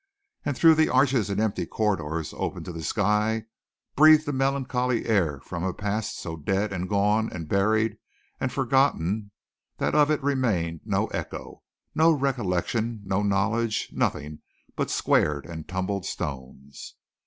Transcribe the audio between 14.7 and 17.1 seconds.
but squared and tumbled stones.